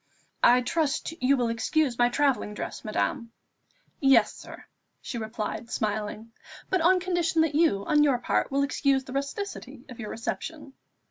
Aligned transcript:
"I 0.41 0.61
trust 0.61 1.13
you 1.21 1.37
will 1.37 1.49
excuse 1.49 1.99
my 1.99 2.09
travelling 2.09 2.55
dress, 2.55 2.83
madame." 2.83 3.31
"Yes, 3.99 4.33
sir," 4.33 4.65
she 4.99 5.19
replied 5.19 5.69
smiling; 5.69 6.31
"but 6.71 6.81
on 6.81 6.99
condition 6.99 7.41
that 7.43 7.53
you, 7.53 7.85
on 7.85 8.03
your 8.03 8.17
part, 8.17 8.49
will 8.49 8.63
excuse 8.63 9.03
the 9.03 9.13
rusticity 9.13 9.85
of 9.89 9.99
your 9.99 10.09
reception." 10.09 10.73